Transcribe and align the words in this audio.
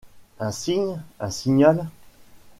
Un 0.39 0.49
signe... 0.51 0.97
un 1.19 1.29
signal. 1.29 1.87